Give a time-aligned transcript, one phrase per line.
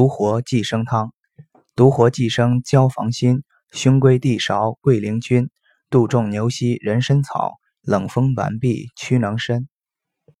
[0.00, 1.12] 独活寄生汤，
[1.76, 5.50] 独活寄生焦防心，胸归地芍桂苓君，
[5.90, 9.68] 杜仲牛膝人参草，冷风完毕驱能身。